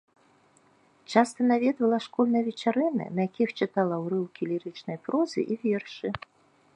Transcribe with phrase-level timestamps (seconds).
[1.11, 6.07] Часта наведвала школьныя вечарыны, на якіх чытала ўрыўкі лірычнай прозы і вершы.